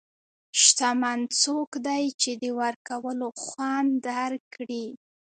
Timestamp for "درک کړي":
4.07-4.85